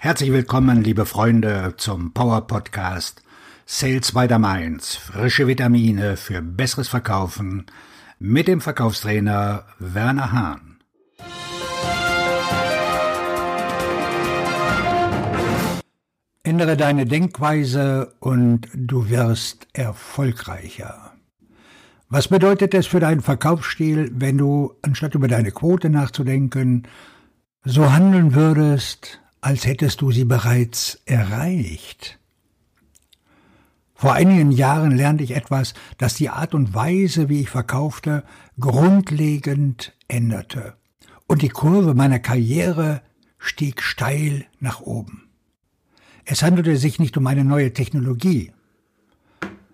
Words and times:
Herzlich 0.00 0.30
willkommen, 0.30 0.84
liebe 0.84 1.06
Freunde, 1.06 1.74
zum 1.76 2.12
Power 2.12 2.46
Podcast 2.46 3.20
Sales 3.66 4.12
by 4.12 4.28
the 4.28 4.38
Mainz. 4.38 4.94
Frische 4.94 5.48
Vitamine 5.48 6.16
für 6.16 6.40
besseres 6.40 6.86
Verkaufen 6.86 7.66
mit 8.20 8.46
dem 8.46 8.60
Verkaufstrainer 8.60 9.64
Werner 9.80 10.30
Hahn. 10.30 10.78
Ändere 16.44 16.76
deine 16.76 17.04
Denkweise 17.04 18.14
und 18.20 18.68
du 18.72 19.10
wirst 19.10 19.66
erfolgreicher. 19.72 21.14
Was 22.08 22.28
bedeutet 22.28 22.72
es 22.72 22.86
für 22.86 23.00
deinen 23.00 23.20
Verkaufsstil, 23.20 24.12
wenn 24.14 24.38
du, 24.38 24.76
anstatt 24.82 25.16
über 25.16 25.26
deine 25.26 25.50
Quote 25.50 25.90
nachzudenken, 25.90 26.86
so 27.64 27.92
handeln 27.92 28.36
würdest, 28.36 29.20
als 29.40 29.66
hättest 29.66 30.00
du 30.00 30.10
sie 30.10 30.24
bereits 30.24 31.00
erreicht. 31.06 32.18
Vor 33.94 34.12
einigen 34.12 34.52
Jahren 34.52 34.92
lernte 34.92 35.24
ich 35.24 35.34
etwas, 35.34 35.74
das 35.98 36.14
die 36.14 36.28
Art 36.28 36.54
und 36.54 36.72
Weise, 36.74 37.28
wie 37.28 37.40
ich 37.40 37.50
verkaufte, 37.50 38.22
grundlegend 38.60 39.92
änderte. 40.06 40.74
Und 41.26 41.42
die 41.42 41.48
Kurve 41.48 41.94
meiner 41.94 42.20
Karriere 42.20 43.02
stieg 43.38 43.82
steil 43.82 44.46
nach 44.60 44.80
oben. 44.80 45.28
Es 46.24 46.42
handelte 46.42 46.76
sich 46.76 46.98
nicht 46.98 47.16
um 47.16 47.26
eine 47.26 47.44
neue 47.44 47.72
Technologie. 47.72 48.52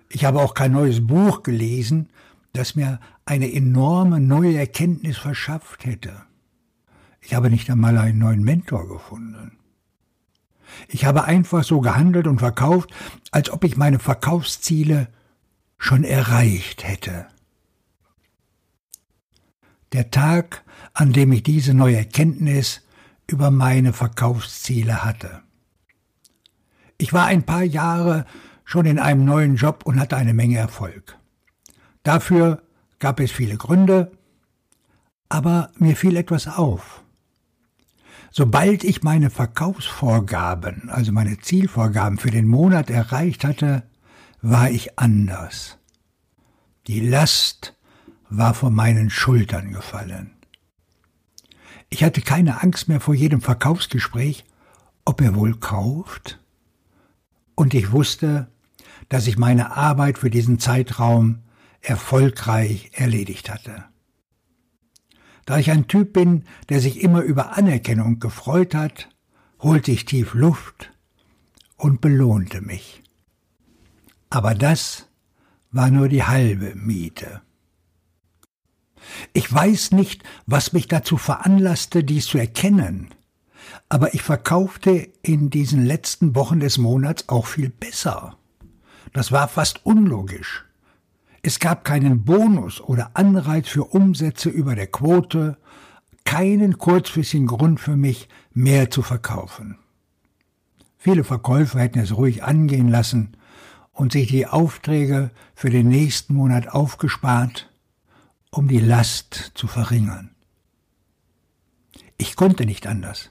Ich 0.09 0.25
habe 0.25 0.41
auch 0.41 0.55
kein 0.55 0.73
neues 0.73 1.07
Buch 1.07 1.43
gelesen, 1.43 2.09
das 2.53 2.77
mir 2.77 3.01
eine 3.27 3.53
enorme 3.53 4.21
neue 4.21 4.57
Erkenntnis 4.57 5.19
verschafft 5.19 5.85
hätte. 5.85 6.23
Ich 7.25 7.35
habe 7.35 7.51
nicht 7.51 7.71
einmal 7.71 7.97
einen 7.97 8.19
neuen 8.19 8.43
Mentor 8.43 8.87
gefunden. 8.87 9.59
Ich 10.89 11.05
habe 11.05 11.25
einfach 11.25 11.65
so 11.65 11.81
gehandelt 11.81 12.27
und 12.27 12.39
verkauft, 12.39 12.91
als 13.31 13.51
ob 13.51 13.65
ich 13.65 13.77
meine 13.77 13.99
Verkaufsziele 13.99 15.09
schon 15.79 16.05
erreicht 16.05 16.85
hätte. 16.85 17.27
Der 19.93 20.11
Tag, 20.11 20.65
an 20.93 21.13
dem 21.13 21.33
ich 21.33 21.43
diese 21.43 21.73
neue 21.73 21.97
Erkenntnis 21.97 22.83
über 23.27 23.51
meine 23.51 23.93
Verkaufsziele 23.93 25.05
hatte. 25.05 25.43
Ich 26.99 27.13
war 27.13 27.27
ein 27.27 27.45
paar 27.45 27.63
Jahre 27.63 28.27
schon 28.65 28.87
in 28.87 28.99
einem 28.99 29.25
neuen 29.25 29.57
Job 29.57 29.85
und 29.85 29.99
hatte 29.99 30.17
eine 30.17 30.35
Menge 30.35 30.59
Erfolg. 30.59 31.17
Dafür 32.03 32.63
gab 32.99 33.21
es 33.21 33.31
viele 33.31 33.57
Gründe, 33.57 34.13
aber 35.29 35.71
mir 35.79 35.97
fiel 35.97 36.17
etwas 36.17 36.49
auf. 36.49 37.04
Sobald 38.37 38.83
ich 38.83 39.05
meine 39.05 39.31
Verkaufsvorgaben, 39.31 40.91
also 40.91 41.13
meine 41.13 41.39
Zielvorgaben 41.39 42.19
für 42.19 42.33
den 42.33 42.49
Monat 42.49 42.91
erreicht 42.91 43.45
hatte, 43.45 43.85
war 44.43 44.71
ich 44.71 44.99
anders. 44.99 45.79
Die 46.89 46.99
Last 46.99 47.77
war 48.29 48.53
von 48.53 48.75
meinen 48.75 49.09
Schultern 49.09 49.71
gefallen. 49.71 50.33
Ich 51.91 52.03
hatte 52.03 52.23
keine 52.23 52.61
Angst 52.61 52.89
mehr 52.89 52.99
vor 52.99 53.15
jedem 53.15 53.41
Verkaufsgespräch, 53.41 54.45
ob 55.05 55.21
er 55.21 55.37
wohl 55.37 55.55
kauft. 55.55 56.41
Und 57.55 57.73
ich 57.73 57.93
wusste, 57.93 58.49
dass 59.11 59.29
ich 59.29 59.39
meine 59.39 59.77
Arbeit 59.77 60.19
für 60.19 60.31
diesen 60.31 60.59
Zeitraum 60.59 61.45
erfolgreich 61.83 62.91
erledigt 62.95 63.49
hatte. 63.49 63.85
Da 65.47 65.59
ich 65.59 65.71
ein 65.71 65.89
Typ 65.89 66.13
bin, 66.13 66.45
der 66.69 66.81
sich 66.81 67.01
immer 67.01 67.23
über 67.23 67.57
Anerkennung 67.57 68.19
gefreut 68.19 68.75
hat, 68.75 69.09
holte 69.61 69.93
ich 69.93 70.05
tief 70.05 70.35
Luft 70.35 70.93
und 71.77 72.01
belohnte 72.01 72.61
mich. 72.61 73.03
Aber 74.31 74.55
das 74.55 75.07
war 75.71 75.91
nur 75.91 76.09
die 76.09 76.25
halbe 76.25 76.75
Miete. 76.75 77.43
Ich 79.33 79.53
weiß 79.53 79.93
nicht, 79.93 80.23
was 80.47 80.73
mich 80.73 80.89
dazu 80.89 81.17
veranlasste, 81.17 82.05
dies 82.05 82.27
zu 82.27 82.39
erkennen, 82.39 83.09
aber 83.89 84.15
ich 84.15 84.23
verkaufte 84.23 85.09
in 85.23 85.51
diesen 85.51 85.85
letzten 85.85 86.35
Wochen 86.35 86.61
des 86.61 86.79
Monats 86.79 87.29
auch 87.29 87.47
viel 87.47 87.69
besser. 87.69 88.39
Das 89.13 89.31
war 89.31 89.49
fast 89.49 89.85
unlogisch. 89.85 90.65
Es 91.47 91.59
gab 91.59 91.85
keinen 91.85 92.25
Bonus 92.25 92.81
oder 92.81 93.11
Anreiz 93.13 93.69
für 93.69 93.85
Umsätze 93.85 94.49
über 94.49 94.75
der 94.75 94.87
Quote, 94.87 95.59
keinen 96.25 96.79
kurzfristigen 96.79 97.47
Grund 97.47 97.81
für 97.81 97.97
mich, 97.97 98.31
mehr 98.55 98.91
zu 98.91 99.03
verkaufen. 99.03 99.77
Viele 100.97 101.23
Verkäufer 101.23 101.81
hätten 101.81 101.99
es 101.99 102.17
ruhig 102.17 102.45
angehen 102.45 102.89
lassen 102.89 103.37
und 103.93 104.13
sich 104.13 104.29
die 104.29 104.47
Aufträge 104.47 105.33
für 105.55 105.69
den 105.69 105.87
nächsten 105.87 106.33
Monat 106.33 106.69
aufgespart, 106.69 107.71
um 108.51 108.67
die 108.67 108.81
Last 108.81 109.53
zu 109.55 109.67
verringern. 109.67 110.31
Ich 112.17 112.37
konnte 112.37 112.65
nicht 112.65 112.87
anders, 112.87 113.31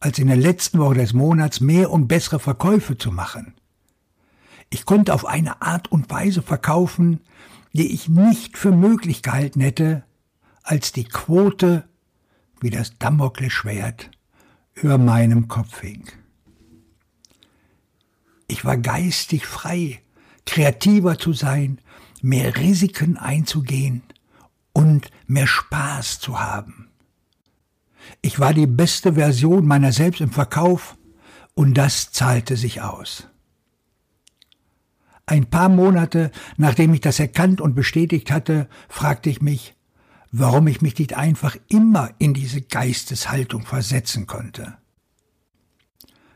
als 0.00 0.18
in 0.18 0.28
der 0.28 0.38
letzten 0.38 0.78
Woche 0.78 0.94
des 0.94 1.12
Monats 1.12 1.60
mehr 1.60 1.90
und 1.90 2.08
bessere 2.08 2.40
Verkäufe 2.40 2.96
zu 2.96 3.12
machen. 3.12 3.52
Ich 4.70 4.84
konnte 4.84 5.14
auf 5.14 5.24
eine 5.24 5.62
Art 5.62 5.90
und 5.90 6.10
Weise 6.10 6.42
verkaufen, 6.42 7.20
die 7.72 7.92
ich 7.92 8.08
nicht 8.08 8.56
für 8.56 8.72
möglich 8.72 9.22
gehalten 9.22 9.60
hätte, 9.60 10.04
als 10.62 10.92
die 10.92 11.04
Quote 11.04 11.88
wie 12.60 12.70
das 12.70 12.98
Damoklesschwert 12.98 14.10
über 14.74 14.98
meinem 14.98 15.48
Kopf 15.48 15.80
hing. 15.80 16.08
Ich 18.48 18.64
war 18.64 18.76
geistig 18.76 19.46
frei, 19.46 20.00
kreativer 20.46 21.18
zu 21.18 21.32
sein, 21.32 21.80
mehr 22.22 22.56
Risiken 22.56 23.16
einzugehen 23.16 24.02
und 24.72 25.10
mehr 25.26 25.46
Spaß 25.46 26.20
zu 26.20 26.40
haben. 26.40 26.88
Ich 28.22 28.38
war 28.38 28.54
die 28.54 28.66
beste 28.66 29.14
Version 29.14 29.66
meiner 29.66 29.92
selbst 29.92 30.20
im 30.20 30.30
Verkauf 30.30 30.96
und 31.54 31.74
das 31.74 32.12
zahlte 32.12 32.56
sich 32.56 32.82
aus. 32.82 33.28
Ein 35.26 35.46
paar 35.46 35.68
Monate 35.68 36.30
nachdem 36.56 36.94
ich 36.94 37.00
das 37.00 37.18
erkannt 37.18 37.60
und 37.60 37.74
bestätigt 37.74 38.30
hatte, 38.30 38.68
fragte 38.88 39.28
ich 39.28 39.42
mich, 39.42 39.74
warum 40.30 40.68
ich 40.68 40.82
mich 40.82 40.96
nicht 40.98 41.14
einfach 41.14 41.56
immer 41.68 42.10
in 42.18 42.32
diese 42.32 42.62
Geisteshaltung 42.62 43.66
versetzen 43.66 44.28
konnte. 44.28 44.76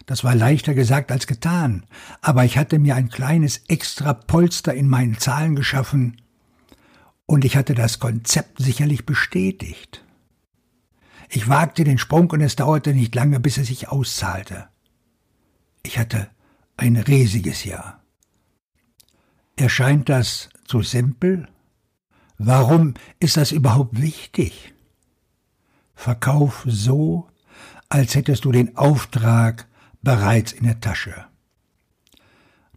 Das 0.06 0.25
war 0.25 0.34
leichter 0.34 0.75
gesagt 0.75 1.12
als 1.12 1.28
getan, 1.28 1.87
aber 2.21 2.45
ich 2.45 2.59
hatte 2.59 2.81
mir 2.81 2.97
ein 2.97 3.11
kleines 3.11 3.59
extra 3.69 4.12
Polster 4.12 4.75
in 4.75 4.89
meinen 4.89 5.19
Zahlen 5.19 5.55
geschaffen 5.55 6.21
und 7.27 7.45
ich 7.45 7.57
hatte 7.57 7.77
das 7.77 8.01
Konzept 8.01 8.61
sicherlich 8.61 9.07
bestätigt. 9.07 10.05
Ich 11.28 11.49
wagte 11.49 11.84
den 11.84 11.99
Sprung 11.99 12.28
und 12.31 12.41
es 12.41 12.57
dauerte 12.57 12.93
nicht 12.93 13.15
lange, 13.15 13.39
bis 13.39 13.57
es 13.57 13.69
sich 13.69 13.89
auszahlte. 13.89 14.67
Ich 15.84 15.97
hatte 15.97 16.28
ein 16.77 16.97
riesiges 16.97 17.62
Jahr. 17.62 18.00
Erscheint 19.60 20.09
das 20.09 20.48
zu 20.65 20.81
simpel? 20.81 21.47
Warum 22.38 22.94
ist 23.19 23.37
das 23.37 23.53
überhaupt 23.53 24.00
wichtig? 24.00 24.72
Verkauf 25.94 26.65
so, 26.66 27.28
als 27.91 28.15
hättest 28.15 28.47
du 28.47 28.53
den 28.53 28.78
Auftrag 28.78 29.69
bereits 30.00 30.53
in 30.53 30.65
der 30.65 30.81
Tasche. 30.81 31.26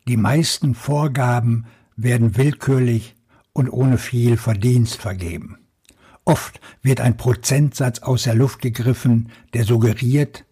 Die 0.10 0.18
meisten 0.18 0.76
Vorgaben 0.76 1.68
werden 1.96 2.36
willkürlich 2.36 3.16
und 3.54 3.70
ohne 3.70 3.98
viel 3.98 4.36
Verdienst 4.36 4.98
vergeben. 4.98 5.60
Oft 6.26 6.60
wird 6.82 7.00
ein 7.00 7.16
Prozentsatz 7.16 8.00
aus 8.00 8.24
der 8.24 8.36
Luft 8.36 8.62
gegriffen, 8.62 9.32
der 9.54 9.64
suggeriert, 9.64 10.44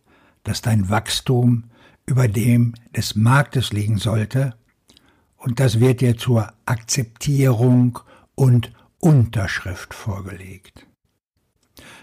dass 0.43 0.61
dein 0.61 0.89
Wachstum 0.89 1.65
über 2.05 2.29
dem 2.29 2.73
des 2.95 3.15
Marktes 3.15 3.73
liegen 3.73 3.97
sollte 3.97 4.55
und 5.41 5.59
das 5.59 5.79
wird 5.79 6.01
dir 6.01 6.17
zur 6.17 6.53
Akzeptierung 6.65 7.99
und 8.35 8.71
Unterschrift 8.99 9.93
vorgelegt. 9.93 10.85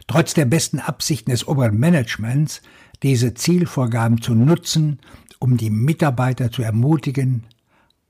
Trotz 0.08 0.34
der 0.34 0.44
besten 0.44 0.80
Absichten 0.80 1.30
des 1.30 1.46
oberen 1.46 1.78
Managements, 1.78 2.62
diese 3.02 3.34
Zielvorgaben 3.34 4.20
zu 4.20 4.34
nutzen, 4.34 4.98
um 5.38 5.56
die 5.56 5.70
Mitarbeiter 5.70 6.50
zu 6.50 6.62
ermutigen, 6.62 7.46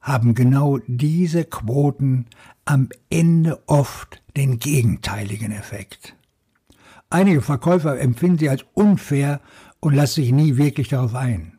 haben 0.01 0.35
genau 0.35 0.79
diese 0.87 1.45
Quoten 1.45 2.27
am 2.65 2.89
Ende 3.11 3.63
oft 3.67 4.23
den 4.37 4.59
gegenteiligen 4.59 5.53
Effekt. 5.53 6.15
Einige 7.11 7.43
Verkäufer 7.43 8.01
empfinden 8.01 8.39
sie 8.39 8.49
als 8.49 8.65
unfair 8.73 9.41
und 9.81 9.95
lassen 9.95 10.23
sich 10.23 10.33
nie 10.33 10.57
wirklich 10.57 10.89
darauf 10.89 11.15
ein 11.15 11.58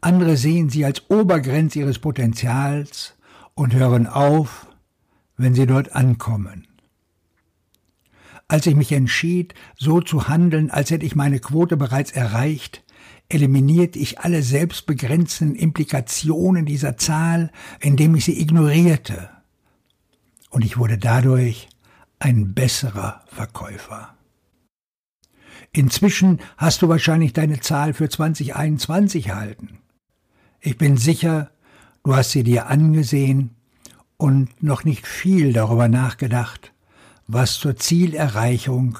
andere 0.00 0.36
sehen 0.36 0.68
sie 0.68 0.84
als 0.84 1.10
Obergrenze 1.10 1.80
ihres 1.80 1.98
Potenzials 1.98 3.14
und 3.54 3.74
hören 3.74 4.06
auf, 4.06 4.66
wenn 5.36 5.54
sie 5.54 5.66
dort 5.66 5.94
ankommen. 5.94 6.66
Als 8.46 8.66
ich 8.66 8.74
mich 8.74 8.92
entschied, 8.92 9.54
so 9.76 10.00
zu 10.00 10.28
handeln, 10.28 10.70
als 10.70 10.90
hätte 10.90 11.04
ich 11.04 11.14
meine 11.14 11.38
Quote 11.38 11.76
bereits 11.76 12.12
erreicht, 12.12 12.82
eliminiert 13.28 13.94
ich 13.94 14.20
alle 14.20 14.42
selbstbegrenzenden 14.42 15.54
Implikationen 15.54 16.64
dieser 16.64 16.96
Zahl, 16.96 17.50
indem 17.80 18.14
ich 18.14 18.24
sie 18.24 18.40
ignorierte. 18.40 19.28
Und 20.50 20.64
ich 20.64 20.78
wurde 20.78 20.96
dadurch 20.96 21.68
ein 22.20 22.54
besserer 22.54 23.22
Verkäufer. 23.26 24.14
Inzwischen 25.72 26.40
hast 26.56 26.80
du 26.80 26.88
wahrscheinlich 26.88 27.34
deine 27.34 27.60
Zahl 27.60 27.92
für 27.92 28.08
2021 28.08 29.26
erhalten. 29.26 29.78
Ich 30.60 30.76
bin 30.76 30.96
sicher, 30.96 31.50
du 32.02 32.16
hast 32.16 32.32
sie 32.32 32.42
dir 32.42 32.66
angesehen 32.66 33.50
und 34.16 34.62
noch 34.62 34.84
nicht 34.84 35.06
viel 35.06 35.52
darüber 35.52 35.88
nachgedacht, 35.88 36.72
was 37.28 37.54
zur 37.58 37.76
Zielerreichung 37.76 38.98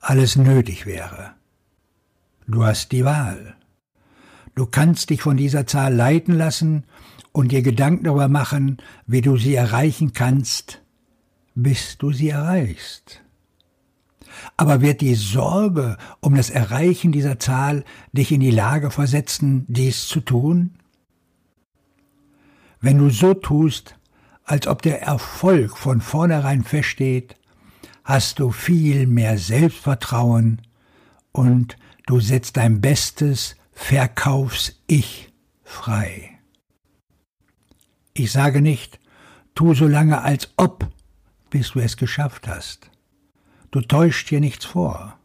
alles 0.00 0.36
nötig 0.36 0.86
wäre. 0.86 1.32
Du 2.46 2.64
hast 2.64 2.92
die 2.92 3.04
Wahl. 3.04 3.54
Du 4.54 4.66
kannst 4.66 5.10
dich 5.10 5.22
von 5.22 5.36
dieser 5.36 5.66
Zahl 5.66 5.94
leiten 5.94 6.34
lassen 6.34 6.84
und 7.32 7.52
dir 7.52 7.62
Gedanken 7.62 8.04
darüber 8.04 8.28
machen, 8.28 8.78
wie 9.06 9.20
du 9.20 9.36
sie 9.36 9.54
erreichen 9.54 10.12
kannst, 10.12 10.82
bis 11.54 11.98
du 11.98 12.12
sie 12.12 12.30
erreichst. 12.30 13.22
Aber 14.56 14.80
wird 14.80 15.00
die 15.00 15.14
Sorge 15.14 15.96
um 16.20 16.34
das 16.34 16.50
Erreichen 16.50 17.12
dieser 17.12 17.38
Zahl 17.38 17.84
dich 18.12 18.30
in 18.32 18.40
die 18.40 18.50
Lage 18.50 18.90
versetzen, 18.90 19.64
dies 19.68 20.06
zu 20.06 20.20
tun? 20.20 20.76
Wenn 22.80 22.98
du 22.98 23.10
so 23.10 23.34
tust, 23.34 23.96
als 24.44 24.66
ob 24.66 24.82
der 24.82 25.02
Erfolg 25.02 25.76
von 25.76 26.00
vornherein 26.00 26.64
feststeht, 26.64 27.36
hast 28.04 28.38
du 28.38 28.50
viel 28.50 29.06
mehr 29.06 29.38
Selbstvertrauen 29.38 30.62
und 31.32 31.76
du 32.06 32.20
setzt 32.20 32.56
dein 32.56 32.80
bestes 32.80 33.56
Verkaufs-Ich 33.72 35.32
frei. 35.62 36.38
Ich 38.14 38.32
sage 38.32 38.60
nicht, 38.62 38.98
tu 39.54 39.74
so 39.74 39.86
lange 39.86 40.22
als 40.22 40.50
ob, 40.56 40.88
bis 41.50 41.72
du 41.72 41.80
es 41.80 41.96
geschafft 41.96 42.48
hast. 42.48 42.90
Du 43.70 43.82
täuscht 43.82 44.30
dir 44.30 44.40
nichts 44.40 44.64
vor. 44.64 45.18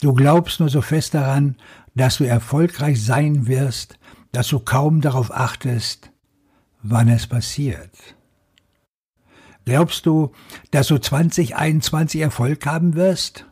Du 0.00 0.12
glaubst 0.12 0.60
nur 0.60 0.68
so 0.68 0.82
fest 0.82 1.14
daran, 1.14 1.56
dass 1.94 2.18
du 2.18 2.24
erfolgreich 2.24 3.02
sein 3.02 3.46
wirst, 3.46 3.98
dass 4.32 4.48
du 4.48 4.60
kaum 4.60 5.00
darauf 5.00 5.34
achtest, 5.34 6.10
wann 6.84 7.08
es 7.08 7.26
passiert. 7.26 7.90
Glaubst 9.64 10.04
du, 10.06 10.32
dass 10.70 10.88
du 10.88 10.98
2021 10.98 12.20
Erfolg 12.20 12.64
haben 12.66 12.94
wirst? 12.94 13.46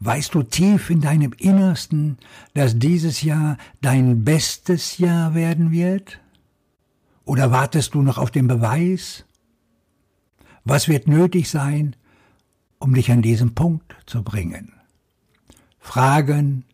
Weißt 0.00 0.34
du 0.34 0.42
tief 0.42 0.90
in 0.90 1.00
deinem 1.00 1.32
Innersten, 1.38 2.18
dass 2.54 2.78
dieses 2.78 3.22
Jahr 3.22 3.56
dein 3.80 4.24
bestes 4.24 4.98
Jahr 4.98 5.34
werden 5.34 5.70
wird? 5.70 6.18
Oder 7.24 7.52
wartest 7.52 7.94
du 7.94 8.02
noch 8.02 8.18
auf 8.18 8.32
den 8.32 8.48
Beweis? 8.48 9.24
Was 10.64 10.88
wird 10.88 11.06
nötig 11.06 11.48
sein, 11.48 11.94
um 12.80 12.92
dich 12.94 13.12
an 13.12 13.22
diesen 13.22 13.54
Punkt 13.54 13.94
zu 14.06 14.24
bringen? 14.24 14.72
Fragen 15.78 16.64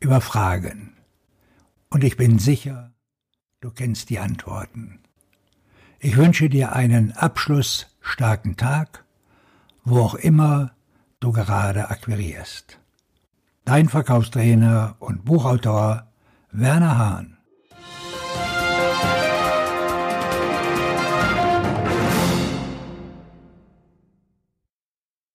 über 0.00 0.20
Fragen. 0.20 0.92
Und 1.88 2.04
ich 2.04 2.18
bin 2.18 2.38
sicher, 2.38 2.92
du 3.60 3.70
kennst 3.70 4.10
die 4.10 4.18
Antworten. 4.18 5.00
Ich 5.98 6.16
wünsche 6.16 6.48
dir 6.48 6.72
einen 6.72 7.12
abschlussstarken 7.12 8.56
Tag, 8.56 9.04
wo 9.84 10.00
auch 10.00 10.14
immer 10.14 10.72
du 11.20 11.32
gerade 11.32 11.90
akquirierst. 11.90 12.78
Dein 13.64 13.88
Verkaufstrainer 13.88 14.96
und 14.98 15.24
Buchautor 15.24 16.06
Werner 16.52 16.98
Hahn 16.98 17.37